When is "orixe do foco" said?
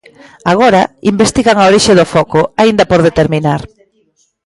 1.71-2.39